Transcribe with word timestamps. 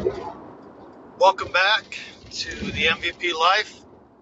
Welcome 0.00 1.52
back 1.52 1.98
to 2.30 2.56
the 2.72 2.84
MVP 2.86 3.38
Life 3.38 3.78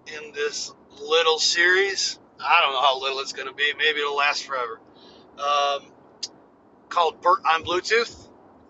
in 0.07 0.33
this 0.33 0.73
little 0.99 1.39
series. 1.39 2.19
I 2.37 2.61
don't 2.61 2.73
know 2.73 2.81
how 2.81 2.99
little 2.99 3.19
it's 3.19 3.31
going 3.31 3.47
to 3.47 3.53
be. 3.53 3.71
Maybe 3.77 4.01
it'll 4.01 4.17
last 4.17 4.43
forever. 4.43 4.81
Um, 5.37 5.83
called 6.89 7.21
Bert 7.21 7.39
on 7.45 7.63
Bluetooth. 7.63 8.13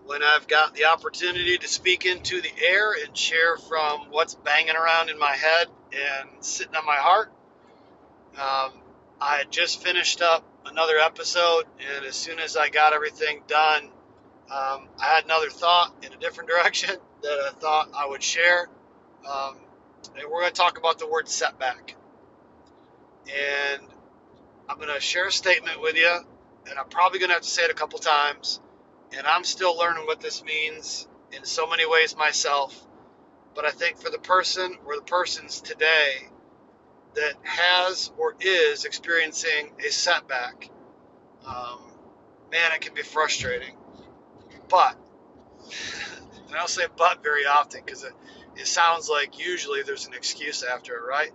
When 0.06 0.22
I've 0.22 0.46
got 0.46 0.74
the 0.74 0.84
opportunity 0.84 1.58
to 1.58 1.66
speak 1.66 2.06
into 2.06 2.40
the 2.40 2.52
air 2.64 2.92
and 2.92 3.16
share 3.16 3.56
from 3.56 4.10
what's 4.10 4.36
banging 4.36 4.76
around 4.76 5.10
in 5.10 5.18
my 5.18 5.34
head 5.34 5.66
and 5.92 6.44
sitting 6.44 6.76
on 6.76 6.86
my 6.86 6.96
heart. 6.96 7.32
Um, 8.34 8.80
I 9.20 9.38
had 9.38 9.50
just 9.50 9.82
finished 9.82 10.22
up 10.22 10.44
another 10.64 10.98
episode, 10.98 11.64
and 11.96 12.04
as 12.04 12.14
soon 12.14 12.38
as 12.38 12.56
I 12.56 12.68
got 12.68 12.92
everything 12.92 13.42
done, 13.48 13.90
um, 14.50 14.88
I 14.98 15.06
had 15.14 15.24
another 15.24 15.50
thought 15.50 15.94
in 16.02 16.12
a 16.12 16.16
different 16.16 16.50
direction 16.50 16.96
that 17.22 17.38
I 17.48 17.50
thought 17.58 17.90
I 17.96 18.06
would 18.08 18.22
share. 18.22 18.68
Um, 19.28 19.56
and 20.16 20.30
we're 20.30 20.40
going 20.40 20.52
to 20.52 20.60
talk 20.60 20.78
about 20.78 20.98
the 20.98 21.08
word 21.08 21.28
setback. 21.28 21.94
And 23.26 23.82
I'm 24.68 24.78
going 24.78 24.92
to 24.94 25.00
share 25.00 25.28
a 25.28 25.32
statement 25.32 25.80
with 25.80 25.96
you, 25.96 26.18
and 26.68 26.78
I'm 26.78 26.88
probably 26.88 27.18
going 27.18 27.28
to 27.28 27.34
have 27.34 27.42
to 27.42 27.48
say 27.48 27.62
it 27.64 27.70
a 27.70 27.74
couple 27.74 27.98
times. 27.98 28.60
And 29.16 29.26
I'm 29.26 29.44
still 29.44 29.76
learning 29.76 30.06
what 30.06 30.20
this 30.20 30.42
means 30.44 31.08
in 31.32 31.44
so 31.44 31.66
many 31.68 31.88
ways 31.88 32.16
myself. 32.16 32.74
But 33.54 33.64
I 33.64 33.70
think 33.70 33.98
for 33.98 34.10
the 34.10 34.18
person 34.18 34.76
or 34.86 34.96
the 34.96 35.02
persons 35.02 35.60
today 35.60 36.28
that 37.14 37.34
has 37.42 38.12
or 38.16 38.36
is 38.40 38.84
experiencing 38.84 39.72
a 39.86 39.90
setback, 39.90 40.70
um, 41.46 41.80
man, 42.52 42.72
it 42.72 42.80
can 42.80 42.94
be 42.94 43.02
frustrating. 43.02 43.74
But, 44.70 44.96
and 46.46 46.54
I 46.54 46.58
don't 46.58 46.68
say 46.68 46.86
but 46.96 47.22
very 47.22 47.46
often 47.46 47.82
because 47.84 48.04
it, 48.04 48.12
it 48.56 48.66
sounds 48.66 49.08
like 49.08 49.38
usually 49.44 49.82
there's 49.82 50.06
an 50.06 50.14
excuse 50.14 50.62
after 50.62 50.96
it, 50.96 51.02
right? 51.08 51.30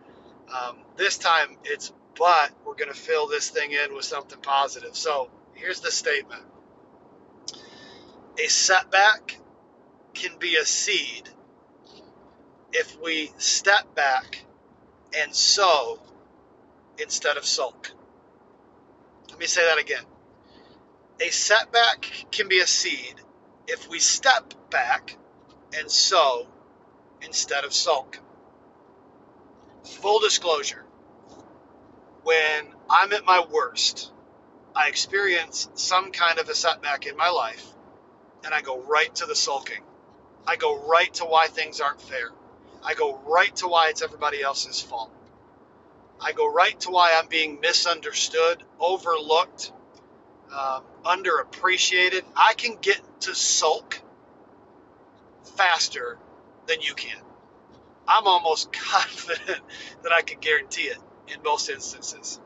Um, 0.54 0.78
this 0.98 1.18
time 1.18 1.58
it's 1.64 1.92
but 2.18 2.52
we're 2.66 2.76
going 2.76 2.92
to 2.92 2.98
fill 2.98 3.28
this 3.28 3.50
thing 3.50 3.72
in 3.72 3.94
with 3.94 4.06
something 4.06 4.40
positive. 4.42 4.96
So 4.96 5.30
here's 5.54 5.82
the 5.82 5.92
statement 5.92 6.44
A 8.40 8.48
setback 8.48 9.38
can 10.14 10.38
be 10.40 10.56
a 10.56 10.66
seed 10.66 11.30
if 12.72 12.98
we 13.02 13.32
step 13.38 13.96
back 13.96 14.44
and 15.18 15.34
sow 15.34 16.00
instead 16.98 17.38
of 17.38 17.46
sulk. 17.46 17.92
Let 19.30 19.40
me 19.40 19.46
say 19.46 19.66
that 19.66 19.80
again. 19.80 20.04
A 21.22 21.30
setback 21.30 22.10
can 22.32 22.48
be 22.48 22.60
a 22.60 22.68
seed 22.68 23.16
if 23.68 23.90
we 23.90 24.00
step 24.00 24.54
back 24.70 25.18
and 25.78 25.90
sow 25.90 26.48
instead 27.22 27.64
of 27.64 27.74
sulk. 27.74 28.20
Full 29.84 30.20
disclosure 30.20 30.86
when 32.24 32.66
I'm 32.90 33.14
at 33.14 33.24
my 33.24 33.46
worst, 33.52 34.12
I 34.76 34.90
experience 34.90 35.70
some 35.76 36.12
kind 36.12 36.40
of 36.40 36.50
a 36.50 36.56
setback 36.56 37.06
in 37.06 37.16
my 37.16 37.30
life, 37.30 37.66
and 38.44 38.54
I 38.54 38.62
go 38.62 38.82
right 38.82 39.14
to 39.16 39.28
the 39.28 39.36
sulking. 39.36 39.84
I 40.48 40.56
go 40.56 40.88
right 40.88 41.14
to 41.16 41.26
why 41.26 41.48
things 41.48 41.82
aren't 41.82 42.02
fair. 42.02 42.30
I 42.84 42.96
go 42.96 43.20
right 43.28 43.56
to 43.58 43.68
why 43.68 43.90
it's 43.90 44.02
everybody 44.02 44.42
else's 44.42 44.82
fault. 44.82 45.12
I 46.20 46.32
go 46.32 46.52
right 46.52 46.80
to 46.82 46.90
why 46.90 47.16
I'm 47.18 47.28
being 47.28 47.60
misunderstood, 47.60 48.64
overlooked, 48.80 49.72
uh, 50.52 50.82
underappreciated. 51.06 52.24
I 52.36 52.54
can 52.56 52.78
get 52.82 53.00
to 53.22 53.36
sulk 53.36 54.02
faster 55.56 56.18
than 56.68 56.82
you 56.82 56.94
can. 56.96 57.22
I'm 58.08 58.26
almost 58.28 58.72
confident 58.74 59.62
that 60.04 60.12
I 60.12 60.22
can 60.22 60.40
guarantee 60.40 60.84
it 60.84 60.98
in 61.28 61.42
most 61.44 61.70
instances. 61.70 62.40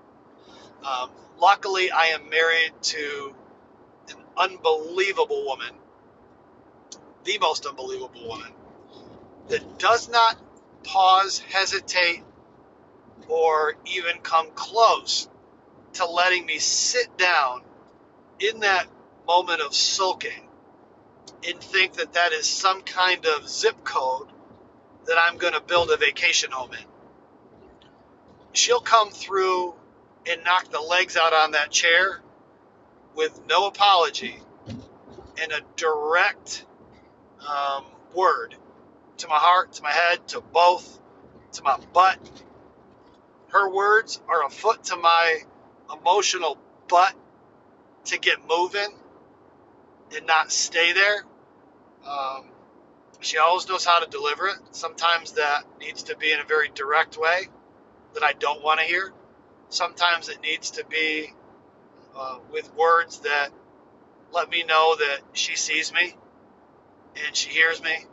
Um, 0.85 1.09
luckily, 1.39 1.91
I 1.91 2.07
am 2.07 2.29
married 2.29 2.71
to 2.81 3.35
an 4.09 4.15
unbelievable 4.37 5.45
woman, 5.45 5.73
the 7.23 7.37
most 7.39 7.65
unbelievable 7.65 8.27
woman, 8.27 8.51
that 9.49 9.79
does 9.79 10.09
not 10.09 10.37
pause, 10.83 11.39
hesitate, 11.39 12.23
or 13.27 13.75
even 13.85 14.19
come 14.21 14.47
close 14.55 15.27
to 15.93 16.05
letting 16.05 16.45
me 16.45 16.59
sit 16.59 17.17
down 17.17 17.61
in 18.39 18.61
that 18.61 18.87
moment 19.27 19.61
of 19.61 19.73
sulking 19.73 20.47
and 21.47 21.59
think 21.59 21.93
that 21.93 22.13
that 22.13 22.31
is 22.31 22.45
some 22.45 22.81
kind 22.81 23.25
of 23.25 23.47
zip 23.47 23.83
code 23.83 24.27
that 25.05 25.17
I'm 25.19 25.37
going 25.37 25.53
to 25.53 25.61
build 25.61 25.89
a 25.91 25.97
vacation 25.97 26.51
home 26.51 26.71
in. 26.73 26.85
She'll 28.53 28.81
come 28.81 29.09
through 29.11 29.75
and 30.29 30.43
knock 30.43 30.69
the 30.69 30.81
legs 30.81 31.15
out 31.17 31.33
on 31.33 31.51
that 31.51 31.71
chair 31.71 32.19
with 33.15 33.39
no 33.47 33.67
apology 33.67 34.37
and 35.41 35.51
a 35.51 35.61
direct 35.75 36.65
um, 37.47 37.85
word 38.13 38.55
to 39.17 39.27
my 39.27 39.37
heart, 39.37 39.73
to 39.73 39.83
my 39.83 39.91
head, 39.91 40.27
to 40.29 40.41
both, 40.41 40.99
to 41.53 41.63
my 41.63 41.77
butt. 41.93 42.17
Her 43.49 43.69
words 43.69 44.21
are 44.27 44.45
a 44.45 44.49
foot 44.49 44.83
to 44.85 44.95
my 44.95 45.39
emotional 45.91 46.57
butt 46.87 47.15
to 48.05 48.17
get 48.17 48.37
moving 48.47 48.89
and 50.15 50.25
not 50.25 50.51
stay 50.51 50.93
there. 50.93 51.23
Um, 52.07 52.45
she 53.21 53.37
always 53.37 53.67
knows 53.67 53.85
how 53.85 53.99
to 53.99 54.09
deliver 54.09 54.47
it. 54.47 54.57
Sometimes 54.71 55.33
that 55.33 55.63
needs 55.79 56.03
to 56.03 56.15
be 56.17 56.31
in 56.31 56.39
a 56.39 56.45
very 56.45 56.69
direct 56.73 57.17
way 57.17 57.49
that 58.13 58.23
I 58.23 58.33
don't 58.33 58.63
want 58.63 58.79
to 58.79 58.85
hear. 58.85 59.11
Sometimes 59.69 60.29
it 60.29 60.41
needs 60.41 60.71
to 60.71 60.85
be 60.85 61.33
uh, 62.17 62.39
with 62.51 62.73
words 62.75 63.19
that 63.19 63.49
let 64.31 64.49
me 64.49 64.63
know 64.63 64.95
that 64.95 65.19
she 65.33 65.55
sees 65.55 65.93
me 65.93 66.15
and 67.25 67.35
she 67.35 67.49
hears 67.49 67.81
me 67.81 68.05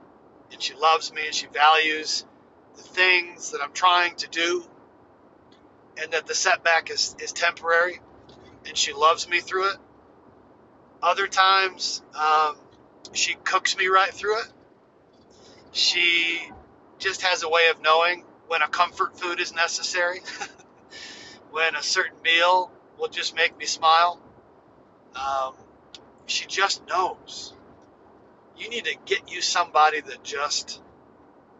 and 0.53 0.63
she 0.63 0.75
loves 0.75 1.13
me 1.13 1.27
and 1.27 1.35
she 1.35 1.47
values 1.47 2.25
the 2.77 2.83
things 2.83 3.53
that 3.53 3.61
I'm 3.63 3.73
trying 3.73 4.17
to 4.17 4.29
do 4.29 4.65
and 6.01 6.13
that 6.13 6.27
the 6.27 6.35
setback 6.35 6.91
is, 6.91 7.17
is 7.21 7.33
temporary 7.33 8.01
and 8.67 8.77
she 8.77 8.93
loves 8.93 9.29
me 9.29 9.41
through 9.41 9.71
it. 9.71 9.77
Other 11.03 11.27
times, 11.27 12.03
um, 12.15 12.57
she 13.13 13.35
cooks 13.45 13.77
me 13.77 13.87
right 13.89 14.13
through 14.13 14.41
it. 14.41 14.49
She 15.73 16.41
just 16.99 17.23
has 17.23 17.43
a 17.43 17.49
way 17.49 17.69
of 17.69 17.81
knowing 17.83 18.25
when 18.49 18.63
a 18.63 18.69
comfort 18.69 19.19
food 19.19 19.41
is 19.41 19.53
necessary, 19.55 20.21
when 21.51 21.75
a 21.75 21.83
certain 21.83 22.21
meal 22.23 22.71
will 22.99 23.09
just 23.09 23.35
make 23.35 23.57
me 23.59 23.67
smile. 23.67 24.19
Um, 25.15 25.55
she 26.27 26.47
just 26.47 26.87
knows. 26.87 27.53
You 28.57 28.69
need 28.71 28.87
to 28.87 28.97
get 29.05 29.31
you 29.31 29.43
somebody 29.43 30.01
that 30.01 30.23
just 30.25 30.81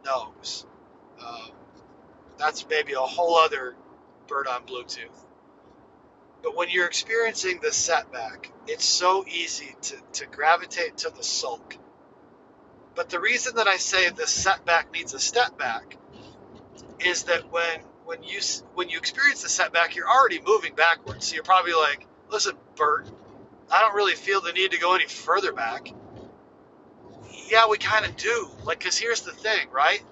knows. 0.05 0.67
Um, 1.21 1.51
that's 2.39 2.67
maybe 2.69 2.95
a 2.95 3.01
whole 3.01 3.37
other 3.37 3.75
bird 4.27 4.47
on 4.47 4.63
Bluetooth. 4.63 5.26
But 6.43 6.57
when 6.57 6.71
you're 6.71 6.87
experiencing 6.87 7.61
the 7.63 7.73
setback, 7.73 8.53
it's 8.67 8.85
so 8.85 9.25
easy 9.29 9.75
to, 9.83 9.97
to 10.15 10.27
gravitate 10.27 10.99
to 10.99 11.11
the 11.11 11.25
sulk. 11.25 11.77
But 12.95 13.11
the 13.11 13.21
reason 13.21 13.57
that 13.57 13.69
I 13.69 13.79
say 13.79 14.11
the 14.11 14.27
setback 14.27 14.93
needs 14.93 15.15
a 15.15 15.21
step 15.21 15.59
back 15.59 15.97
is 17.01 17.25
that 17.25 17.51
when 17.53 17.81
when 18.05 18.23
you 18.23 18.41
when 18.75 18.89
you 18.91 18.99
experience 18.99 19.43
the 19.43 19.51
setback, 19.51 19.97
you're 19.97 20.09
already 20.09 20.41
moving 20.47 20.75
backwards. 20.75 21.29
So 21.29 21.35
you're 21.35 21.45
probably 21.45 21.75
like, 21.75 22.07
"Listen, 22.31 22.57
Bert, 22.77 23.11
I 23.71 23.81
don't 23.81 23.95
really 23.97 24.15
feel 24.15 24.41
the 24.43 24.53
need 24.53 24.73
to 24.73 24.79
go 24.79 24.95
any 24.95 25.07
further 25.07 25.53
back." 25.53 25.89
Yeah, 27.51 27.69
we 27.69 27.79
kind 27.79 28.07
of 28.07 28.17
do. 28.17 28.51
Like, 28.65 28.81
cause 28.81 28.99
here's 28.99 29.23
the 29.23 29.33
thing, 29.33 29.71
right? 29.71 30.03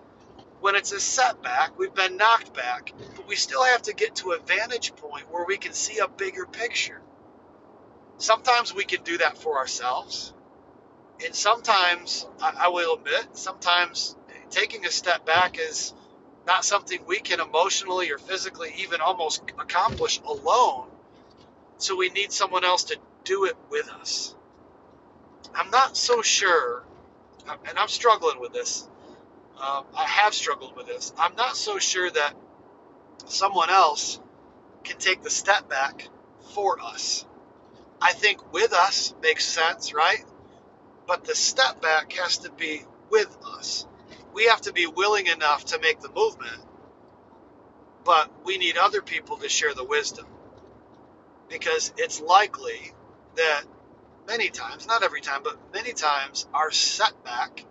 When 0.64 0.76
it's 0.76 0.92
a 0.92 0.98
setback, 0.98 1.78
we've 1.78 1.94
been 1.94 2.16
knocked 2.16 2.54
back, 2.54 2.94
but 3.16 3.28
we 3.28 3.36
still 3.36 3.62
have 3.62 3.82
to 3.82 3.92
get 3.92 4.14
to 4.16 4.32
a 4.32 4.38
vantage 4.38 4.96
point 4.96 5.30
where 5.30 5.44
we 5.44 5.58
can 5.58 5.74
see 5.74 5.98
a 5.98 6.08
bigger 6.08 6.46
picture. 6.46 7.02
Sometimes 8.16 8.74
we 8.74 8.84
can 8.84 9.02
do 9.02 9.18
that 9.18 9.36
for 9.36 9.58
ourselves, 9.58 10.32
and 11.22 11.34
sometimes 11.34 12.26
I, 12.40 12.68
will 12.68 12.94
admit, 12.94 13.36
sometimes 13.36 14.16
taking 14.48 14.86
a 14.86 14.90
step 14.90 15.26
back 15.26 15.58
is 15.58 15.92
not 16.46 16.64
something 16.64 16.98
we 17.06 17.20
can 17.20 17.40
emotionally 17.40 18.10
or 18.10 18.16
physically 18.16 18.72
even 18.78 19.02
almost 19.02 19.42
accomplish 19.58 20.18
alone. 20.26 20.86
So 21.76 21.94
we 21.94 22.08
need 22.08 22.32
someone 22.32 22.64
else 22.64 22.84
to 22.84 22.96
do 23.24 23.44
it 23.44 23.56
with 23.68 23.90
us. 23.90 24.34
I'm 25.54 25.70
not 25.70 25.94
so 25.94 26.22
sure, 26.22 26.84
and 27.68 27.78
I'm 27.78 27.88
struggling 27.88 28.40
with 28.40 28.54
this. 28.54 28.88
Um, 29.60 29.84
I 29.96 30.04
have 30.04 30.34
struggled 30.34 30.76
with 30.76 30.86
this. 30.86 31.12
I'm 31.18 31.36
not 31.36 31.56
so 31.56 31.78
sure 31.78 32.10
that 32.10 32.34
someone 33.26 33.70
else 33.70 34.20
can 34.84 34.98
take 34.98 35.22
the 35.22 35.30
step 35.30 35.68
back 35.68 36.08
for 36.54 36.80
us. 36.80 37.26
I 38.00 38.12
think 38.12 38.52
with 38.52 38.72
us 38.72 39.14
makes 39.22 39.44
sense, 39.44 39.94
right? 39.94 40.24
But 41.06 41.24
the 41.24 41.34
step 41.34 41.82
back 41.82 42.12
has 42.14 42.38
to 42.38 42.50
be 42.52 42.82
with 43.10 43.36
us. 43.46 43.86
We 44.34 44.46
have 44.46 44.62
to 44.62 44.72
be 44.72 44.86
willing 44.86 45.26
enough 45.28 45.66
to 45.66 45.80
make 45.80 46.00
the 46.00 46.10
movement, 46.10 46.60
but 48.04 48.30
we 48.44 48.58
need 48.58 48.76
other 48.76 49.02
people 49.02 49.38
to 49.38 49.48
share 49.48 49.74
the 49.74 49.84
wisdom 49.84 50.26
because 51.48 51.92
it's 51.96 52.20
likely 52.20 52.92
that 53.36 53.62
many 54.26 54.50
times, 54.50 54.86
not 54.86 55.02
every 55.02 55.20
time, 55.20 55.42
but 55.44 55.58
many 55.72 55.92
times, 55.92 56.46
our 56.54 56.70
setback 56.70 57.64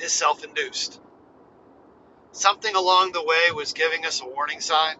is 0.00 0.12
self 0.12 0.44
induced. 0.44 1.00
Something 2.40 2.74
along 2.74 3.12
the 3.12 3.22
way 3.22 3.52
was 3.54 3.74
giving 3.74 4.06
us 4.06 4.22
a 4.22 4.26
warning 4.26 4.60
sign. 4.60 4.96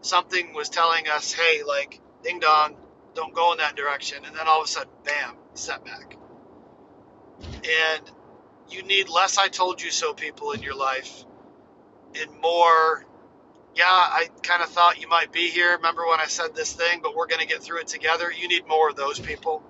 Something 0.00 0.54
was 0.54 0.68
telling 0.68 1.06
us, 1.06 1.32
hey, 1.32 1.62
like, 1.62 2.00
ding 2.24 2.40
dong, 2.40 2.74
don't 3.14 3.32
go 3.32 3.52
in 3.52 3.58
that 3.58 3.76
direction. 3.76 4.24
And 4.24 4.34
then 4.34 4.48
all 4.48 4.60
of 4.60 4.64
a 4.64 4.68
sudden, 4.68 4.90
bam, 5.04 5.36
setback. 5.54 6.16
And 7.62 8.10
you 8.70 8.82
need 8.82 9.08
less 9.08 9.38
I 9.38 9.46
told 9.46 9.80
you 9.82 9.92
so 9.92 10.14
people 10.14 10.50
in 10.50 10.62
your 10.62 10.74
life 10.74 11.24
and 12.20 12.40
more, 12.42 13.06
yeah, 13.76 13.84
I 13.86 14.26
kind 14.42 14.60
of 14.60 14.68
thought 14.68 15.00
you 15.00 15.08
might 15.08 15.32
be 15.32 15.50
here. 15.50 15.76
Remember 15.76 16.04
when 16.08 16.18
I 16.18 16.26
said 16.26 16.56
this 16.56 16.72
thing, 16.72 17.02
but 17.04 17.14
we're 17.14 17.28
going 17.28 17.40
to 17.40 17.46
get 17.46 17.62
through 17.62 17.82
it 17.82 17.86
together? 17.86 18.32
You 18.32 18.48
need 18.48 18.66
more 18.66 18.88
of 18.88 18.96
those 18.96 19.20
people. 19.20 19.62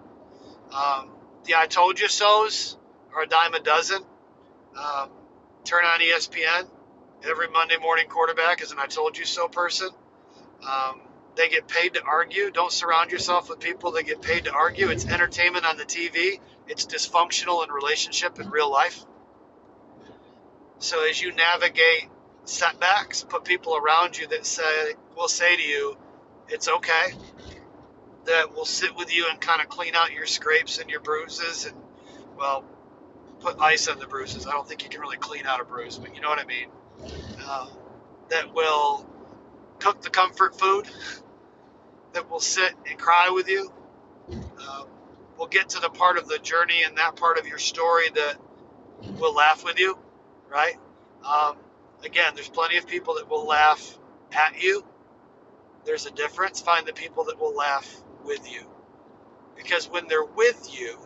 Um, 0.72 1.10
the 1.44 1.56
I 1.56 1.66
told 1.66 2.00
you 2.00 2.08
so's 2.08 2.78
are 3.14 3.24
a 3.24 3.26
dime 3.26 3.52
a 3.52 3.60
dozen. 3.60 4.02
Um, 4.74 5.10
turn 5.64 5.84
on 5.84 6.00
ESPN. 6.00 6.66
Every 7.26 7.48
Monday 7.48 7.78
morning 7.78 8.06
quarterback 8.06 8.60
is 8.60 8.70
an 8.70 8.78
I 8.78 8.86
told 8.86 9.16
you 9.16 9.24
so 9.24 9.48
person. 9.48 9.88
Um, 10.62 11.00
they 11.36 11.48
get 11.48 11.66
paid 11.66 11.94
to 11.94 12.02
argue. 12.02 12.50
Don't 12.50 12.70
surround 12.70 13.12
yourself 13.12 13.48
with 13.48 13.60
people 13.60 13.92
that 13.92 14.04
get 14.04 14.20
paid 14.20 14.44
to 14.44 14.52
argue. 14.52 14.90
It's 14.90 15.06
entertainment 15.06 15.64
on 15.64 15.78
the 15.78 15.84
TV. 15.84 16.38
It's 16.68 16.84
dysfunctional 16.84 17.64
in 17.64 17.70
relationship 17.70 18.38
in 18.40 18.50
real 18.50 18.70
life. 18.70 19.06
So 20.80 21.08
as 21.08 21.20
you 21.20 21.32
navigate 21.32 22.10
setbacks, 22.44 23.24
put 23.24 23.44
people 23.44 23.74
around 23.74 24.18
you 24.18 24.26
that 24.28 24.44
say 24.44 24.94
will 25.16 25.28
say 25.28 25.56
to 25.56 25.62
you, 25.62 25.96
"It's 26.48 26.68
okay." 26.68 27.14
That 28.26 28.54
will 28.54 28.66
sit 28.66 28.94
with 28.94 29.14
you 29.14 29.28
and 29.30 29.40
kind 29.40 29.62
of 29.62 29.68
clean 29.70 29.94
out 29.94 30.12
your 30.12 30.26
scrapes 30.26 30.78
and 30.78 30.90
your 30.90 31.00
bruises, 31.00 31.64
and 31.64 31.76
well, 32.36 32.64
put 33.40 33.58
ice 33.60 33.88
on 33.88 33.98
the 33.98 34.06
bruises. 34.06 34.46
I 34.46 34.52
don't 34.52 34.68
think 34.68 34.82
you 34.82 34.90
can 34.90 35.00
really 35.00 35.16
clean 35.16 35.46
out 35.46 35.60
a 35.60 35.64
bruise, 35.64 35.98
but 35.98 36.14
you 36.14 36.20
know 36.20 36.28
what 36.28 36.38
I 36.38 36.44
mean. 36.44 36.68
Uh, 37.40 37.68
that 38.30 38.54
will 38.54 39.06
cook 39.78 40.00
the 40.02 40.10
comfort 40.10 40.58
food 40.58 40.86
that 42.14 42.30
will 42.30 42.40
sit 42.40 42.72
and 42.88 42.98
cry 42.98 43.30
with 43.30 43.48
you. 43.48 43.72
Uh, 44.60 44.84
we'll 45.36 45.48
get 45.48 45.70
to 45.70 45.80
the 45.80 45.90
part 45.90 46.18
of 46.18 46.28
the 46.28 46.38
journey 46.38 46.82
and 46.86 46.96
that 46.98 47.16
part 47.16 47.38
of 47.38 47.46
your 47.46 47.58
story 47.58 48.08
that 48.14 48.36
will 49.18 49.34
laugh 49.34 49.64
with 49.64 49.78
you, 49.78 49.98
right? 50.50 50.76
Um, 51.28 51.56
again, 52.04 52.32
there's 52.34 52.48
plenty 52.48 52.78
of 52.78 52.86
people 52.86 53.14
that 53.16 53.28
will 53.28 53.46
laugh 53.46 53.98
at 54.32 54.62
you. 54.62 54.84
There's 55.84 56.06
a 56.06 56.10
difference. 56.10 56.60
Find 56.60 56.86
the 56.86 56.92
people 56.92 57.24
that 57.24 57.40
will 57.40 57.54
laugh 57.54 58.02
with 58.24 58.50
you. 58.50 58.62
Because 59.56 59.88
when 59.88 60.08
they're 60.08 60.24
with 60.24 60.68
you, 60.78 60.98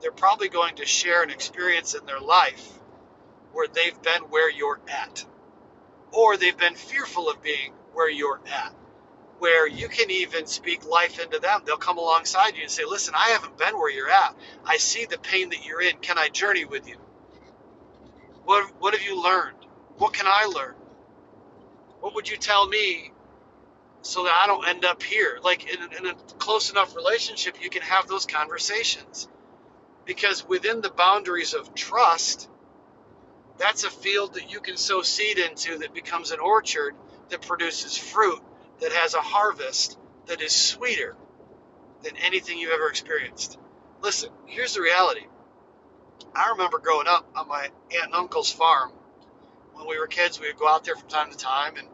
they're 0.00 0.12
probably 0.12 0.48
going 0.48 0.76
to 0.76 0.86
share 0.86 1.22
an 1.22 1.30
experience 1.30 1.94
in 1.94 2.06
their 2.06 2.20
life 2.20 2.68
where 3.52 3.68
they've 3.68 4.00
been 4.02 4.22
where 4.30 4.50
you're 4.50 4.80
at, 4.88 5.24
or 6.12 6.36
they've 6.36 6.56
been 6.56 6.74
fearful 6.74 7.30
of 7.30 7.42
being 7.42 7.72
where 7.92 8.10
you're 8.10 8.40
at 8.46 8.74
where 9.42 9.66
you 9.66 9.88
can 9.88 10.08
even 10.08 10.46
speak 10.46 10.86
life 10.86 11.18
into 11.18 11.40
them. 11.40 11.62
They'll 11.66 11.76
come 11.76 11.98
alongside 11.98 12.54
you 12.54 12.62
and 12.62 12.70
say, 12.70 12.84
Listen, 12.84 13.12
I 13.16 13.30
haven't 13.30 13.58
been 13.58 13.76
where 13.76 13.90
you're 13.90 14.08
at. 14.08 14.36
I 14.64 14.76
see 14.76 15.04
the 15.04 15.18
pain 15.18 15.50
that 15.50 15.66
you're 15.66 15.82
in. 15.82 15.96
Can 15.96 16.16
I 16.16 16.28
journey 16.28 16.64
with 16.64 16.88
you? 16.88 16.94
What, 18.44 18.70
what 18.78 18.94
have 18.94 19.02
you 19.02 19.20
learned? 19.20 19.56
What 19.98 20.12
can 20.12 20.26
I 20.28 20.44
learn? 20.44 20.76
What 21.98 22.14
would 22.14 22.30
you 22.30 22.36
tell 22.36 22.68
me 22.68 23.10
so 24.02 24.22
that 24.22 24.32
I 24.32 24.46
don't 24.46 24.68
end 24.68 24.84
up 24.84 25.02
here? 25.02 25.40
Like 25.42 25.68
in, 25.68 25.80
in 25.98 26.06
a 26.06 26.14
close 26.38 26.70
enough 26.70 26.94
relationship, 26.94 27.60
you 27.60 27.68
can 27.68 27.82
have 27.82 28.06
those 28.06 28.26
conversations. 28.26 29.28
Because 30.04 30.46
within 30.48 30.82
the 30.82 30.90
boundaries 30.90 31.52
of 31.52 31.74
trust, 31.74 32.48
that's 33.58 33.84
a 33.84 33.90
field 33.90 34.34
that 34.34 34.50
you 34.50 34.60
can 34.60 34.76
sow 34.76 35.02
seed 35.02 35.38
into 35.38 35.78
that 35.78 35.94
becomes 35.94 36.30
an 36.30 36.40
orchard 36.40 36.94
that 37.28 37.42
produces 37.42 37.96
fruit 37.96 38.40
that 38.80 38.92
has 38.92 39.14
a 39.14 39.20
harvest 39.20 39.98
that 40.26 40.40
is 40.40 40.54
sweeter 40.54 41.16
than 42.02 42.16
anything 42.16 42.58
you've 42.58 42.72
ever 42.72 42.88
experienced. 42.88 43.58
Listen, 44.02 44.30
here's 44.46 44.74
the 44.74 44.82
reality. 44.82 45.26
I 46.34 46.50
remember 46.50 46.78
growing 46.78 47.06
up 47.06 47.26
on 47.36 47.48
my 47.48 47.64
aunt 47.64 48.04
and 48.04 48.14
uncle's 48.14 48.50
farm. 48.50 48.92
When 49.74 49.86
we 49.86 49.98
were 49.98 50.06
kids, 50.06 50.40
we 50.40 50.48
would 50.48 50.58
go 50.58 50.68
out 50.68 50.84
there 50.84 50.96
from 50.96 51.08
time 51.08 51.30
to 51.30 51.36
time, 51.36 51.76
and, 51.76 51.88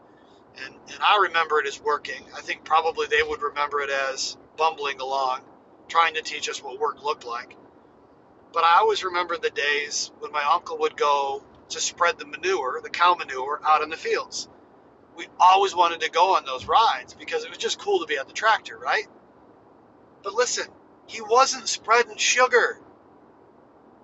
and, 0.63 0.75
and 0.91 1.01
I 1.01 1.19
remember 1.23 1.59
it 1.59 1.67
as 1.67 1.79
working. 1.81 2.21
I 2.35 2.41
think 2.41 2.63
probably 2.63 3.07
they 3.07 3.23
would 3.23 3.41
remember 3.41 3.81
it 3.81 3.89
as 3.89 4.37
bumbling 4.57 4.99
along, 4.99 5.41
trying 5.87 6.15
to 6.15 6.21
teach 6.21 6.49
us 6.49 6.63
what 6.63 6.79
work 6.79 7.03
looked 7.03 7.25
like. 7.25 7.55
But 8.51 8.63
I 8.63 8.77
always 8.77 9.03
remember 9.03 9.37
the 9.37 9.49
days 9.49 10.11
when 10.19 10.31
my 10.31 10.43
uncle 10.43 10.79
would 10.79 10.97
go 10.97 11.43
to 11.69 11.79
spread 11.81 12.19
the 12.19 12.25
manure, 12.25 12.81
the 12.81 12.89
cow 12.89 13.15
manure, 13.15 13.61
out 13.65 13.81
in 13.83 13.89
the 13.89 13.97
fields 13.97 14.47
we 15.19 15.27
always 15.37 15.75
wanted 15.75 15.99
to 15.99 16.09
go 16.09 16.35
on 16.37 16.45
those 16.45 16.65
rides 16.65 17.13
because 17.13 17.43
it 17.43 17.49
was 17.49 17.57
just 17.57 17.77
cool 17.77 17.99
to 17.99 18.05
be 18.05 18.17
on 18.17 18.25
the 18.25 18.33
tractor, 18.33 18.77
right? 18.77 19.05
But 20.23 20.33
listen, 20.33 20.65
he 21.07 21.19
wasn't 21.21 21.67
spreading 21.67 22.15
sugar. 22.15 22.79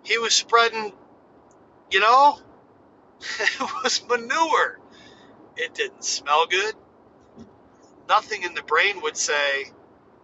He 0.03 0.17
was 0.17 0.33
spreading, 0.33 0.91
you 1.89 2.01
know, 2.01 2.38
it 3.39 3.62
was 3.81 4.03
manure. 4.09 4.77
It 5.56 5.73
didn't 5.73 6.03
smell 6.03 6.47
good. 6.47 6.75
Nothing 8.09 8.44
in 8.44 8.53
the 8.53 8.62
brain 8.62 9.01
would 9.01 9.15
say, 9.15 9.71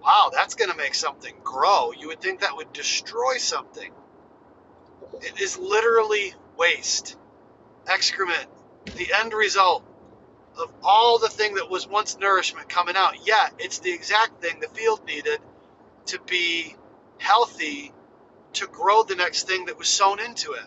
wow, 0.04 0.30
that's 0.34 0.56
going 0.56 0.72
to 0.72 0.78
make 0.78 0.94
something 0.94 1.36
grow. 1.42 1.94
You 1.94 2.10
would 2.10 2.20
think 2.20 2.42
that 2.42 2.58
would 2.58 2.74
destroy 2.74 3.38
something. 3.38 3.94
It 5.22 5.40
is 5.40 5.58
literally 5.58 6.34
waste, 6.58 7.16
excrement, 7.88 8.46
the 8.96 9.12
end 9.14 9.34
result 9.34 9.84
of 10.58 10.72
all 10.84 11.20
the 11.20 11.30
thing 11.30 11.56
that 11.56 11.70
was 11.70 11.88
once 11.88 12.18
nourishment 12.18 12.70
coming 12.70 12.96
out. 12.96 13.26
Yeah, 13.26 13.50
it's 13.58 13.80
the 13.80 13.92
exact 13.92 14.42
thing 14.42 14.60
the 14.60 14.68
field 14.68 15.06
needed 15.06 15.40
to 16.08 16.20
be 16.28 16.76
healthy 17.18 17.94
to 18.54 18.68
grow 18.68 19.04
the 19.04 19.16
next 19.16 19.48
thing 19.48 19.66
that 19.66 19.78
was 19.78 19.88
sown 19.88 20.20
into 20.20 20.54
it. 20.54 20.66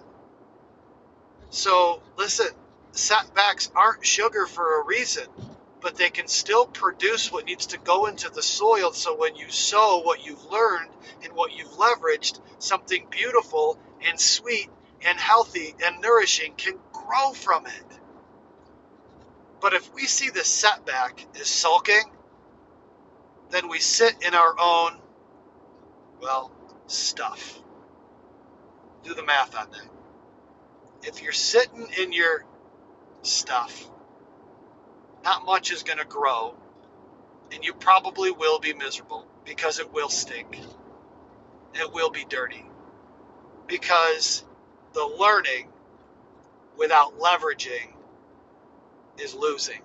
So, 1.50 2.02
listen, 2.16 2.48
setbacks 2.92 3.70
aren't 3.76 4.04
sugar 4.04 4.46
for 4.46 4.80
a 4.80 4.84
reason, 4.84 5.26
but 5.80 5.96
they 5.96 6.10
can 6.10 6.26
still 6.26 6.66
produce 6.66 7.30
what 7.30 7.44
needs 7.44 7.66
to 7.66 7.78
go 7.78 8.06
into 8.06 8.30
the 8.30 8.42
soil. 8.42 8.92
So, 8.92 9.16
when 9.16 9.36
you 9.36 9.50
sow 9.50 10.00
what 10.02 10.24
you've 10.24 10.44
learned 10.50 10.90
and 11.22 11.32
what 11.34 11.52
you've 11.52 11.68
leveraged, 11.72 12.40
something 12.58 13.06
beautiful 13.10 13.78
and 14.02 14.18
sweet 14.18 14.68
and 15.06 15.18
healthy 15.18 15.74
and 15.84 16.00
nourishing 16.00 16.54
can 16.56 16.78
grow 17.06 17.32
from 17.32 17.66
it. 17.66 17.98
But 19.60 19.74
if 19.74 19.92
we 19.94 20.06
see 20.06 20.30
the 20.30 20.44
setback 20.44 21.24
as 21.40 21.48
sulking, 21.48 22.02
then 23.50 23.68
we 23.68 23.78
sit 23.78 24.14
in 24.26 24.34
our 24.34 24.54
own, 24.60 24.98
well, 26.20 26.50
stuff. 26.86 27.60
Do 29.02 29.14
the 29.14 29.24
math 29.24 29.56
on 29.56 29.70
that. 29.70 29.88
If 31.08 31.22
you're 31.22 31.32
sitting 31.32 31.86
in 31.98 32.12
your 32.12 32.44
stuff, 33.22 33.88
not 35.22 35.44
much 35.44 35.70
is 35.72 35.82
going 35.82 35.98
to 35.98 36.04
grow, 36.04 36.54
and 37.52 37.64
you 37.64 37.74
probably 37.74 38.30
will 38.30 38.58
be 38.58 38.74
miserable 38.74 39.26
because 39.44 39.78
it 39.78 39.92
will 39.92 40.08
stink. 40.08 40.58
It 41.74 41.92
will 41.92 42.10
be 42.10 42.24
dirty. 42.28 42.64
Because 43.66 44.44
the 44.92 45.04
learning 45.18 45.68
without 46.76 47.18
leveraging 47.18 47.92
is 49.18 49.34
losing. 49.34 49.80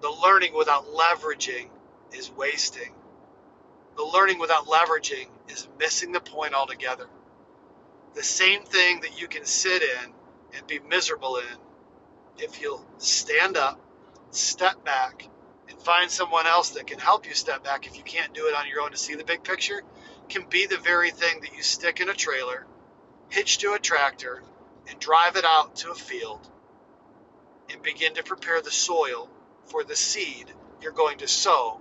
The 0.00 0.10
learning 0.22 0.54
without 0.56 0.86
leveraging 0.86 1.68
is 2.12 2.30
wasting. 2.30 2.94
The 3.96 4.04
learning 4.04 4.38
without 4.38 4.66
leveraging 4.66 5.28
is 5.48 5.68
missing 5.78 6.12
the 6.12 6.20
point 6.20 6.54
altogether. 6.54 7.06
The 8.14 8.22
same 8.22 8.64
thing 8.64 9.00
that 9.00 9.20
you 9.20 9.28
can 9.28 9.44
sit 9.44 9.82
in 9.82 10.12
and 10.56 10.66
be 10.66 10.78
miserable 10.78 11.36
in, 11.36 11.58
if 12.38 12.60
you'll 12.60 12.84
stand 12.98 13.56
up, 13.56 13.78
step 14.30 14.84
back, 14.84 15.28
and 15.68 15.78
find 15.78 16.10
someone 16.10 16.46
else 16.46 16.70
that 16.70 16.86
can 16.86 16.98
help 16.98 17.26
you 17.26 17.34
step 17.34 17.62
back 17.62 17.86
if 17.86 17.96
you 17.96 18.02
can't 18.02 18.34
do 18.34 18.46
it 18.46 18.54
on 18.54 18.66
your 18.66 18.80
own 18.80 18.90
to 18.90 18.96
see 18.96 19.14
the 19.14 19.24
big 19.24 19.44
picture, 19.44 19.82
can 20.28 20.46
be 20.48 20.66
the 20.66 20.78
very 20.78 21.10
thing 21.10 21.40
that 21.42 21.54
you 21.54 21.62
stick 21.62 22.00
in 22.00 22.08
a 22.08 22.14
trailer, 22.14 22.66
hitch 23.28 23.58
to 23.58 23.74
a 23.74 23.78
tractor, 23.78 24.42
and 24.90 24.98
drive 24.98 25.36
it 25.36 25.44
out 25.44 25.76
to 25.76 25.90
a 25.90 25.94
field 25.94 26.46
and 27.72 27.82
begin 27.82 28.14
to 28.14 28.22
prepare 28.22 28.60
the 28.60 28.70
soil 28.70 29.28
for 29.66 29.84
the 29.84 29.96
seed 29.96 30.52
you're 30.82 30.92
going 30.92 31.18
to 31.18 31.28
sow 31.28 31.80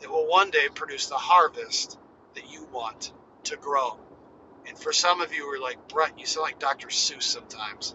that 0.00 0.10
will 0.10 0.28
one 0.28 0.50
day 0.50 0.68
produce 0.74 1.06
the 1.06 1.16
harvest 1.16 1.98
that 2.34 2.52
you 2.52 2.66
want 2.72 3.12
to 3.44 3.56
grow. 3.56 3.98
And 4.66 4.78
for 4.78 4.92
some 4.92 5.20
of 5.20 5.32
you 5.32 5.42
who 5.42 5.54
are 5.54 5.60
like, 5.60 5.88
Brett, 5.88 6.18
you 6.18 6.26
sound 6.26 6.44
like 6.44 6.58
Dr. 6.58 6.88
Seuss 6.88 7.22
sometimes. 7.22 7.94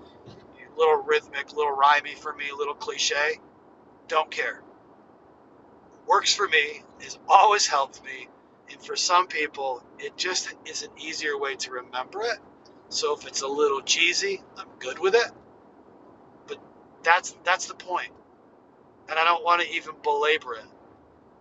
A 0.58 0.79
little 0.79 1.03
rhythmic, 1.03 1.51
a 1.51 1.56
little 1.56 1.75
rhymey 1.75 2.18
for 2.18 2.34
me, 2.34 2.50
a 2.50 2.56
little 2.56 2.74
cliche. 2.74 3.39
Don't 4.08 4.32
care. 4.32 4.62
Works 6.08 6.34
for 6.34 6.48
me, 6.48 6.84
has 7.01 7.18
always 7.27 7.68
helped 7.68 8.03
me. 8.03 8.27
And 8.72 8.82
for 8.82 8.96
some 8.96 9.27
people, 9.27 9.84
it 10.00 10.15
just 10.15 10.53
is 10.65 10.84
an 10.84 10.91
easier 11.00 11.38
way 11.38 11.56
to 11.58 11.72
remember 11.72 12.22
it. 12.22 12.38
So 12.89 13.15
if 13.15 13.27
it's 13.27 13.43
a 13.43 13.48
little 13.48 13.81
cheesy, 13.81 14.41
I'm 14.58 14.67
good 14.79 14.98
with 15.00 15.13
it. 15.13 15.31
But 16.48 16.58
that's 17.03 17.36
that's 17.43 17.67
the 17.67 17.75
point. 17.75 18.12
And 19.08 19.17
I 19.17 19.24
don't 19.24 19.43
want 19.43 19.62
to 19.62 19.72
even 19.72 19.93
belabor 20.03 20.55
it. 20.55 20.65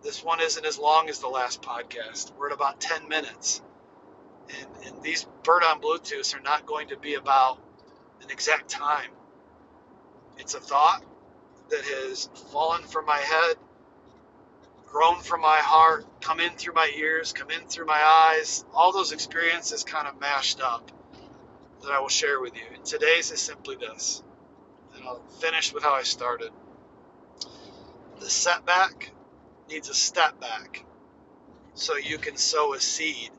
This 0.03 0.23
one 0.23 0.41
isn't 0.41 0.65
as 0.65 0.79
long 0.79 1.09
as 1.09 1.19
the 1.19 1.27
last 1.27 1.61
podcast. 1.61 2.31
We're 2.37 2.47
at 2.47 2.53
about 2.53 2.79
10 2.79 3.09
minutes. 3.09 3.61
And, 4.49 4.85
and 4.85 5.03
these 5.03 5.25
Bird 5.43 5.63
on 5.63 5.81
Bluetooth 5.81 6.35
are 6.35 6.41
not 6.41 6.65
going 6.65 6.89
to 6.89 6.97
be 6.97 7.15
about 7.15 7.59
an 8.23 8.29
exact 8.29 8.69
time. 8.69 9.09
It's 10.37 10.53
a 10.53 10.59
thought 10.59 11.03
that 11.69 11.81
has 11.83 12.29
fallen 12.51 12.83
from 12.83 13.05
my 13.05 13.17
head, 13.17 13.57
grown 14.87 15.19
from 15.19 15.41
my 15.41 15.57
heart, 15.57 16.05
come 16.21 16.39
in 16.39 16.51
through 16.51 16.73
my 16.73 16.89
ears, 16.95 17.33
come 17.33 17.51
in 17.51 17.67
through 17.67 17.85
my 17.85 18.01
eyes, 18.01 18.63
all 18.73 18.91
those 18.91 19.11
experiences 19.11 19.83
kind 19.83 20.07
of 20.07 20.19
mashed 20.19 20.61
up 20.61 20.91
that 21.83 21.91
I 21.91 21.99
will 21.99 22.09
share 22.09 22.39
with 22.39 22.55
you. 22.55 22.63
And 22.73 22.85
today's 22.85 23.31
is 23.31 23.39
simply 23.39 23.75
this. 23.75 24.23
And 24.95 25.03
I'll 25.03 25.21
finish 25.39 25.73
with 25.73 25.83
how 25.83 25.93
I 25.93 26.03
started. 26.03 26.51
The 28.19 28.29
setback 28.29 29.11
needs 29.69 29.89
a 29.89 29.93
step 29.93 30.39
back 30.41 30.85
so 31.73 31.95
you 31.97 32.17
can 32.17 32.37
sow 32.37 32.73
a 32.73 32.79
seed 32.79 33.31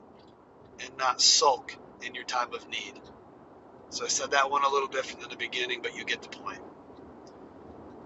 and 0.79 0.97
not 0.97 1.21
sulk 1.21 1.75
in 2.01 2.15
your 2.15 2.23
time 2.23 2.53
of 2.53 2.67
need. 2.69 2.99
So 3.89 4.05
I 4.05 4.07
said 4.07 4.31
that 4.31 4.49
one 4.49 4.63
a 4.63 4.69
little 4.69 4.87
different 4.87 5.23
in 5.23 5.29
the 5.29 5.35
beginning, 5.35 5.81
but 5.83 5.95
you 5.95 6.05
get 6.05 6.21
the 6.21 6.29
point. 6.29 6.61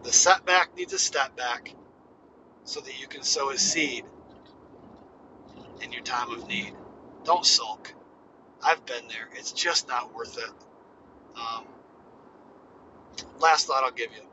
The 0.04 0.12
setback 0.12 0.76
needs 0.76 0.94
a 0.94 1.00
step 1.00 1.36
back 1.38 1.74
so 2.64 2.82
that 2.82 3.00
you 3.00 3.08
can 3.08 3.24
sow 3.24 3.52
a 3.52 3.58
seed 3.58 4.04
in 5.82 5.92
your 5.92 6.04
time 6.04 6.32
of 6.32 6.48
need. 6.48 6.74
Don't 7.24 7.46
sulk. 7.46 7.94
I've 8.66 8.86
been 8.88 9.08
there. 9.10 9.30
It's 9.36 9.54
just 9.54 9.88
not 9.90 10.16
worth 10.16 10.38
it. 10.40 10.52
Um, 11.38 11.66
last 13.40 13.68
thought 13.68 13.84
I'll 13.84 13.92
give 13.92 14.12
you. 14.14 14.24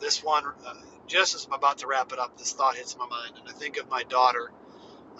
This 0.00 0.22
one, 0.24 0.44
uh, 0.66 0.74
just 1.06 1.34
as 1.34 1.46
I'm 1.46 1.54
about 1.54 1.78
to 1.78 1.86
wrap 1.88 2.12
it 2.12 2.18
up, 2.18 2.38
this 2.38 2.52
thought 2.52 2.76
hits 2.76 2.96
my 2.98 3.06
mind, 3.06 3.34
and 3.40 3.48
I 3.48 3.52
think 3.52 3.78
of 3.78 3.88
my 3.90 4.02
daughter, 4.04 4.50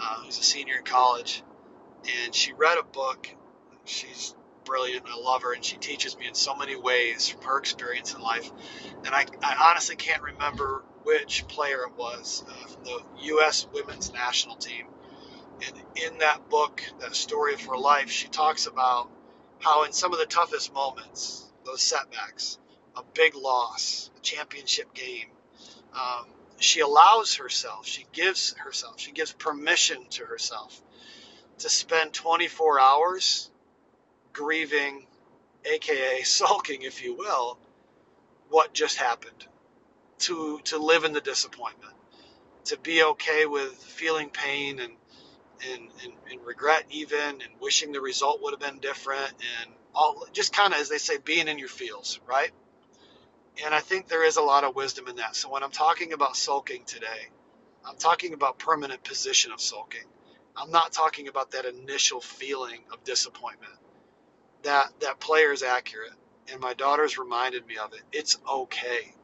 uh, 0.01 0.17
who's 0.25 0.39
a 0.39 0.43
senior 0.43 0.77
in 0.79 0.85
college, 0.85 1.43
and 2.25 2.35
she 2.35 2.53
read 2.55 2.79
a 2.79 2.85
book. 2.85 3.29
She's 3.85 4.35
brilliant. 4.65 5.05
I 5.09 5.19
love 5.19 5.43
her, 5.43 5.55
and 5.55 5.65
she 5.65 5.77
teaches 5.77 6.19
me 6.19 6.27
in 6.29 6.35
so 6.35 6.57
many 6.57 6.77
ways 6.77 7.29
from 7.29 7.43
her 7.43 7.59
experience 7.59 8.15
in 8.15 8.21
life. 8.23 8.51
And 9.05 9.15
I, 9.15 9.27
I 9.43 9.71
honestly 9.71 9.97
can't 9.97 10.23
remember 10.23 10.85
which 11.05 11.47
player 11.49 11.83
it 11.85 11.97
was 11.99 12.45
uh, 12.49 12.69
from 12.69 12.85
the 12.85 13.01
U.S. 13.25 13.67
women's 13.73 14.13
national 14.13 14.57
team. 14.57 14.87
In 15.61 16.19
that 16.19 16.49
book, 16.51 16.83
that 17.01 17.15
story 17.17 17.55
of 17.55 17.63
her 17.63 17.77
life, 17.79 18.11
she 18.11 18.29
talks 18.29 18.67
about 18.67 19.11
how 19.61 19.85
in 19.85 19.93
some 19.93 20.13
of 20.13 20.19
the 20.19 20.27
toughest 20.27 20.73
moments, 20.75 21.51
those 21.65 21.83
setbacks, 21.83 22.59
a 22.97 23.03
big 23.15 23.35
loss, 23.35 24.11
a 24.17 24.21
championship 24.21 24.93
game, 24.95 25.29
um, 25.95 26.27
she 26.59 26.81
allows 26.81 27.37
herself, 27.37 27.87
she 27.87 28.07
gives 28.13 28.55
herself, 28.55 29.01
she 29.01 29.13
gives 29.13 29.33
permission 29.33 30.07
to 30.11 30.25
herself 30.27 30.83
to 31.59 31.69
spend 31.69 32.13
24 32.13 32.81
hours 32.81 33.51
grieving, 34.33 35.07
aka 35.65 36.23
sulking, 36.23 36.83
if 36.83 37.03
you 37.03 37.17
will, 37.17 37.59
what 38.51 38.75
just 38.75 38.99
happened. 38.99 39.47
To 40.21 40.61
to 40.65 40.79
live 40.79 41.05
in 41.05 41.13
the 41.13 41.21
disappointment, 41.21 41.93
to 42.67 42.79
be 42.79 43.03
okay 43.03 43.45
with 43.45 43.75
feeling 43.75 44.31
pain 44.31 44.79
and 44.81 44.95
and, 45.73 45.83
and, 46.05 46.13
and 46.31 46.47
regret 46.47 46.85
even 46.91 47.19
and 47.43 47.61
wishing 47.61 47.93
the 47.93 48.01
result 48.01 48.41
would 48.43 48.53
have 48.53 48.61
been 48.61 48.81
different 48.81 49.33
and 49.63 49.73
all 49.95 50.27
just 50.33 50.55
kind 50.55 50.75
of 50.75 50.81
as 50.81 50.89
they 50.89 50.99
say 50.99 51.19
being 51.19 51.49
in 51.49 51.59
your 51.59 51.69
feels 51.69 52.21
right? 52.29 52.51
And 53.65 53.75
i 53.75 53.81
think 53.81 54.09
there 54.09 54.25
is 54.27 54.37
a 54.39 54.43
lot 54.43 54.65
of 54.65 54.77
wisdom 54.77 55.09
in 55.09 55.17
that. 55.17 55.37
So 55.37 55.51
when 55.51 55.63
i'm 55.65 55.73
talking 55.73 56.13
about 56.13 56.37
sulking 56.37 56.85
today 56.87 57.29
i'm 57.87 57.97
talking 57.99 58.35
about 58.35 58.59
permanent 58.59 59.05
position 59.05 59.53
of 59.53 59.61
sulking. 59.61 60.05
I'm 60.57 60.71
not 60.71 60.93
talking 60.93 61.29
about 61.29 61.53
that 61.53 61.67
initial 61.67 62.21
feeling 62.21 62.81
of 62.93 63.05
disappointment. 63.05 63.75
That 64.65 64.89
that 65.01 65.21
player 65.21 65.53
is 65.53 65.63
accurate 65.63 66.13
and 66.53 66.61
my 66.61 66.75
daughter's 66.75 67.19
reminded 67.19 67.67
me 67.67 67.79
of 67.79 67.93
it. 67.95 68.03
It's 68.13 68.39
okay. 68.51 69.15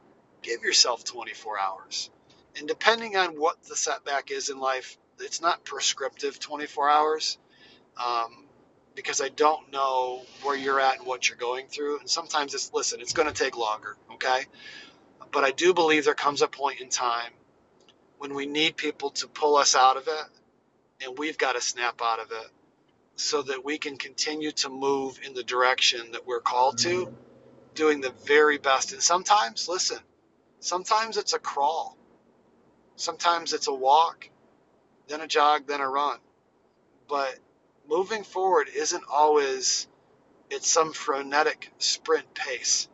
Give 0.43 0.63
yourself 0.63 1.03
24 1.05 1.59
hours. 1.59 2.09
And 2.57 2.67
depending 2.67 3.17
on 3.17 3.39
what 3.39 3.63
the 3.63 3.75
setback 3.75 4.31
is 4.31 4.49
in 4.49 4.59
life 4.59 4.97
it's 5.23 5.41
not 5.41 5.63
prescriptive 5.63 6.39
24 6.39 6.89
hours 6.89 7.37
um, 8.03 8.45
because 8.95 9.21
I 9.21 9.29
don't 9.29 9.71
know 9.71 10.23
where 10.43 10.55
you're 10.55 10.79
at 10.79 10.97
and 10.99 11.07
what 11.07 11.29
you're 11.29 11.37
going 11.37 11.67
through. 11.67 11.99
And 11.99 12.09
sometimes 12.09 12.53
it's, 12.53 12.73
listen, 12.73 13.01
it's 13.01 13.13
going 13.13 13.27
to 13.27 13.33
take 13.33 13.57
longer, 13.57 13.97
okay? 14.13 14.45
But 15.31 15.43
I 15.43 15.51
do 15.51 15.73
believe 15.73 16.05
there 16.05 16.13
comes 16.13 16.41
a 16.41 16.47
point 16.47 16.81
in 16.81 16.89
time 16.89 17.31
when 18.17 18.33
we 18.33 18.45
need 18.45 18.77
people 18.77 19.11
to 19.11 19.27
pull 19.27 19.57
us 19.57 19.75
out 19.75 19.97
of 19.97 20.07
it 20.07 20.25
and 21.05 21.17
we've 21.17 21.37
got 21.37 21.53
to 21.53 21.61
snap 21.61 22.01
out 22.01 22.19
of 22.19 22.31
it 22.31 22.49
so 23.15 23.41
that 23.43 23.63
we 23.63 23.77
can 23.77 23.97
continue 23.97 24.51
to 24.51 24.69
move 24.69 25.19
in 25.25 25.33
the 25.33 25.43
direction 25.43 26.11
that 26.13 26.25
we're 26.25 26.39
called 26.41 26.77
to, 26.79 27.13
doing 27.75 28.01
the 28.01 28.13
very 28.25 28.57
best. 28.57 28.93
And 28.93 29.01
sometimes, 29.01 29.67
listen, 29.69 29.99
sometimes 30.59 31.17
it's 31.17 31.33
a 31.33 31.39
crawl, 31.39 31.97
sometimes 32.95 33.53
it's 33.53 33.67
a 33.67 33.73
walk, 33.73 34.29
then 35.07 35.21
a 35.21 35.27
jog, 35.27 35.67
then 35.67 35.81
a 35.81 35.89
run. 35.89 36.17
But 37.07 37.37
moving 37.87 38.23
forward 38.23 38.67
isn't 38.73 39.03
always 39.11 39.87
it's 40.49 40.69
some 40.69 40.93
frenetic 40.93 41.71
sprint 41.79 42.33
pace. 42.33 42.87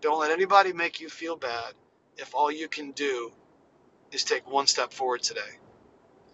Don't 0.00 0.20
let 0.20 0.32
anybody 0.32 0.72
make 0.72 1.00
you 1.00 1.08
feel 1.08 1.36
bad 1.36 1.74
if 2.16 2.34
all 2.34 2.50
you 2.50 2.68
can 2.68 2.90
do 2.90 3.32
is 4.10 4.24
take 4.24 4.50
one 4.50 4.66
step 4.66 4.92
forward 4.92 5.22
today. 5.22 5.40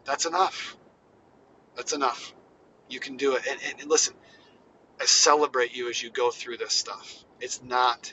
That's 0.05 0.27
enough. 0.27 0.77
That's 1.77 1.93
enough. 1.93 2.33
You 2.89 2.99
can 2.99 3.17
do 3.17 3.37
it. 3.37 3.43
And, 3.49 3.61
and, 3.69 3.81
and 3.83 3.91
listen, 3.91 4.15
I 5.01 5.05
celebrate 5.05 5.75
you 5.75 5.89
as 5.89 6.03
you 6.03 6.11
go 6.11 6.31
through 6.31 6.57
this 6.57 6.73
stuff. 6.73 7.25
It's 7.41 7.63
not 7.63 8.13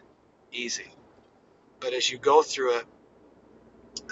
easy. 0.51 0.91
But 1.79 1.93
as 1.93 2.09
you 2.09 2.17
go 2.17 2.43
through 2.43 2.77
it, 2.77 2.85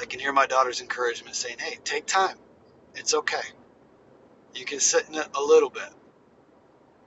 I 0.01 0.05
can 0.05 0.19
hear 0.19 0.33
my 0.33 0.45
daughter's 0.45 0.81
encouragement 0.81 1.35
saying, 1.35 1.57
hey, 1.59 1.77
take 1.83 2.05
time. 2.05 2.37
It's 2.95 3.13
okay. 3.13 3.41
You 4.55 4.65
can 4.65 4.79
sit 4.79 5.07
in 5.09 5.15
it 5.15 5.27
a 5.35 5.41
little 5.41 5.69
bit. 5.69 5.89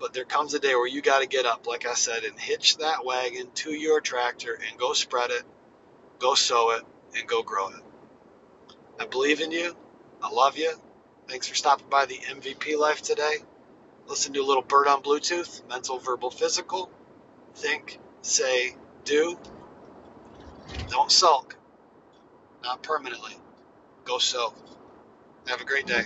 But 0.00 0.12
there 0.12 0.24
comes 0.24 0.54
a 0.54 0.60
day 0.60 0.74
where 0.74 0.86
you 0.86 1.02
got 1.02 1.20
to 1.20 1.28
get 1.28 1.46
up, 1.46 1.66
like 1.66 1.86
I 1.86 1.94
said, 1.94 2.24
and 2.24 2.38
hitch 2.38 2.78
that 2.78 3.04
wagon 3.04 3.50
to 3.56 3.72
your 3.72 4.00
tractor 4.00 4.54
and 4.54 4.78
go 4.78 4.92
spread 4.92 5.30
it, 5.30 5.42
go 6.18 6.34
sow 6.34 6.72
it, 6.72 6.84
and 7.16 7.28
go 7.28 7.42
grow 7.42 7.68
it. 7.70 7.82
I 9.00 9.06
believe 9.06 9.40
in 9.40 9.52
you. 9.52 9.76
I 10.22 10.30
love 10.30 10.56
you. 10.56 10.72
Thanks 11.28 11.48
for 11.48 11.54
stopping 11.54 11.88
by 11.90 12.06
the 12.06 12.16
MVP 12.18 12.78
Life 12.78 13.02
today. 13.02 13.36
Listen 14.08 14.32
to 14.34 14.40
a 14.40 14.46
little 14.46 14.62
bird 14.62 14.88
on 14.88 15.02
Bluetooth, 15.02 15.68
mental, 15.68 15.98
verbal, 15.98 16.30
physical. 16.30 16.90
Think, 17.54 17.98
say, 18.22 18.76
do. 19.04 19.38
Don't 20.88 21.12
sulk. 21.12 21.56
Not 22.62 22.82
permanently. 22.82 23.36
Go 24.04 24.18
sow. 24.18 24.54
Have 25.48 25.60
a 25.62 25.64
great 25.66 25.86
day. 25.86 26.02